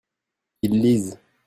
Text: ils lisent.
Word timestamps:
ils 0.63 0.81
lisent. 0.81 1.19